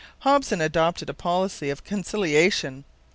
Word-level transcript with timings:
Hopson 0.21 0.61
adopted 0.61 1.11
a 1.11 1.13
policy 1.13 1.69
of 1.69 1.83
conciliation. 1.83 2.85